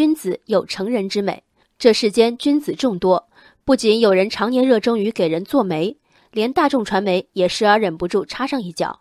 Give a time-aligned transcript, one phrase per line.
[0.00, 1.42] 君子有成人之美。
[1.78, 3.28] 这世间君子众多，
[3.66, 5.94] 不仅有人常年热衷于给人做媒，
[6.30, 9.00] 连大众传媒也时而忍不住插上一脚。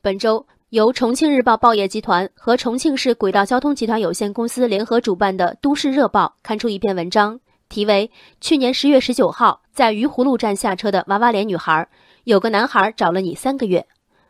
[0.00, 0.46] 本周。
[0.70, 8.10] 由重庆日报报业集团和重庆市轨道交通集团有限公司联合主办的《都市热报》刊出一篇文章，题为
[8.40, 11.86] 《去年十月十九号在鱼湖路站下车的娃娃脸女孩，
[12.24, 13.80] 有个男孩找了你三个月》。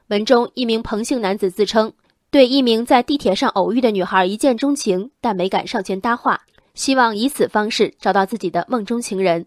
[0.09, 1.93] 文中一名彭姓男子自称
[2.31, 6.43] 对一名在地铁上偶遇的女孩一见钟情，但没敢上前搭话，
[6.75, 9.47] 希望以此方式找到自己的梦中情人。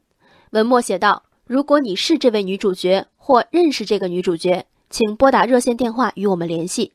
[0.51, 6.91] 文末写道：“如果你是这位女主角，或认识这个女主角。”请拨打热线电话与我们联系。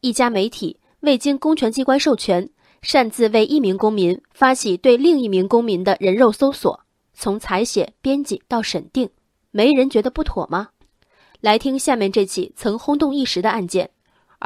[0.00, 2.48] 一家媒体未经公权机关授权，
[2.82, 6.78] 擅自为一名公民发起对另一名公民的人肉搜索，
[7.14, 9.10] 从采写、编辑到审定，
[9.50, 10.68] 没人觉得不妥吗？
[11.40, 13.90] 来听下面这起曾轰动一时的案件。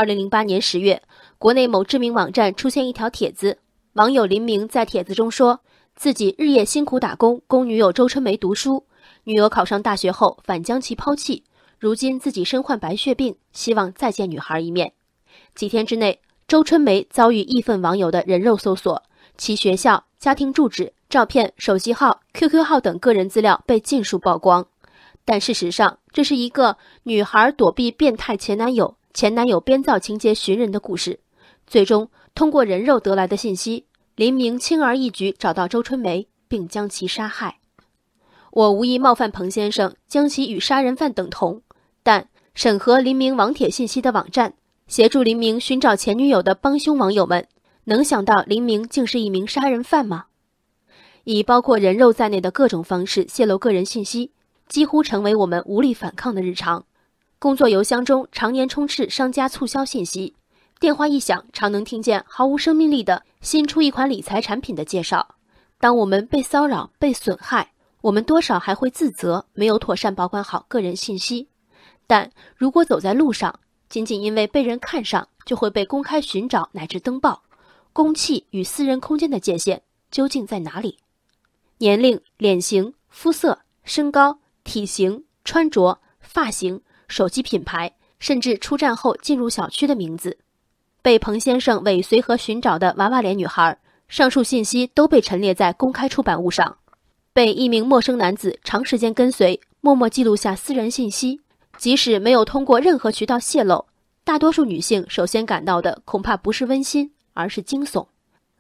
[0.01, 1.03] 二零零八年十月，
[1.37, 3.59] 国内某知名网站出现一条帖子，
[3.93, 5.61] 网友林明在帖子中说
[5.95, 8.87] 自己日夜辛苦打工，供女友周春梅读书，
[9.25, 11.45] 女友考上大学后反将其抛弃。
[11.79, 14.95] 如今自己身患白血病，希望再见女孩一面。
[15.55, 19.03] 几天之内，周春梅遭遇义愤网友的人肉搜索，
[19.37, 24.67] 其学校、家庭住址、照片、手机号、QQ 号等个人资料被尽数曝光。
[25.27, 31.21] 但事实上，这是一个女孩躲避变态前男友、前男友编造情节寻人的故事。
[31.67, 33.87] 最终，通过人肉得来的信息，
[34.17, 37.59] 林明轻而易举找到周春梅，并将其杀害。
[38.53, 41.63] 我无意冒犯彭先生，将其与杀人犯等同。
[42.03, 44.55] 但审核林明网帖信息的网站，
[44.89, 47.47] 协助林明寻找前女友的帮凶网友们，
[47.85, 50.27] 能想到林明竟是一名杀人犯吗？
[51.25, 54.33] 以包括人肉在内的各种方式泄露个人信息，
[54.69, 56.87] 几乎成为我们无力反抗的日常。
[57.41, 60.35] 工作邮箱中常年充斥商家促销信息，
[60.79, 65.37] 电话一响，常能听见毫无生命力的新出一款理财产品的介绍。
[65.79, 71.49] 当我们被骚扰、被损害，我们多少还会自责，没有妥善保管好个人信息。
[72.07, 73.59] 但如果走在路上，
[73.89, 77.45] 仅仅因为被人看上，就会被公开寻找乃至登报，
[77.95, 79.81] 公器与私人空间的界限
[80.11, 80.99] 究竟在哪里？
[81.79, 90.39] 年龄、脸型、肤色、身高、体型、穿着、发型、手机品牌，甚至出站后进入小区的名字，
[91.03, 93.77] 被彭先生尾随和寻找的娃娃脸女孩，
[94.09, 96.77] 上述信息都被陈列在公开出版物上，
[97.33, 101.41] 被一名陌生男子长时间跟随，默默记录下私人信息。
[101.77, 103.87] 即使没有通过任何渠道泄露，
[104.23, 108.07] 大多数女性首先感到的恐怕不是温馨，而是惊悚。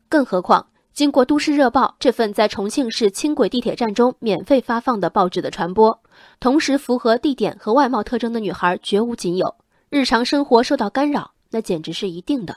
[0.08, 0.66] 更何况，
[1.00, 5.98] 经过《都市热报》这份在重庆市轻轨地铁站中免费发放的报纸的传播，
[6.40, 9.54] 同时符合地点和外貌特征的女孩绝无仅有，
[9.88, 12.54] 日常生活受到干扰，那简直是一定的。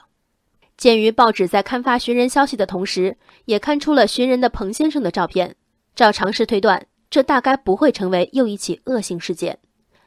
[0.76, 3.16] 鉴于报纸在刊发寻人消息的同时，
[3.46, 5.56] 也刊出了寻人的彭先生的照片，
[5.96, 9.58] 照常识推断，这大概不会成为又一起恶性事件。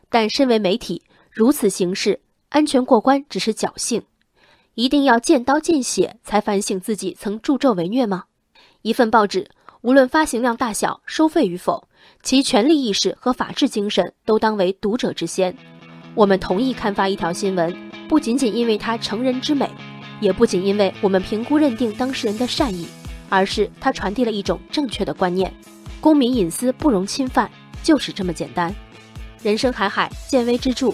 [0.10, 2.20] 但身为媒体，如此行事，
[2.50, 4.04] 安全过关只是侥幸，
[4.78, 8.26] 一定要见刀见血才反省自己曾助纣为虐吗？
[8.84, 9.50] 一份报纸，
[9.82, 11.88] 无论发行量大小、收费与否，
[12.22, 15.58] 其权利意识和法治精神都当为读者之先。
[16.14, 17.76] 我们同意刊发一条新闻，
[18.08, 19.68] 不仅仅因为它成人之美，
[20.20, 22.88] 也不仅因为我们评估认定当事人的善意，
[23.30, 25.52] 而是它传递了一种正确的观念：
[26.00, 27.50] 公民隐私不容侵犯，
[27.82, 28.72] 就是这么简单。
[29.42, 30.94] 人生海海，见微知著。